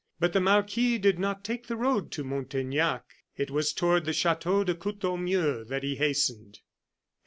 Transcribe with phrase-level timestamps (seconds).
[0.19, 3.03] But the marquis did not take the road to Montaignac.
[3.37, 6.61] It was toward the Chateau de Courtornieu that he hastened.